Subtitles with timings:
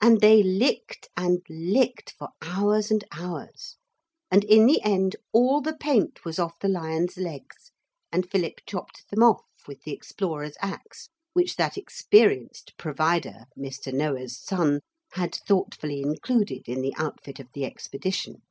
[0.00, 3.76] And they licked and licked for hours and hours.
[4.30, 7.72] And in the end all the paint was off the lions' legs,
[8.12, 13.92] and Philip chopped them off with the explorer's axe which that experienced Provider, Mr.
[13.92, 14.78] Noah's son,
[15.14, 18.42] had thoughtfully included in the outfit of the expedition.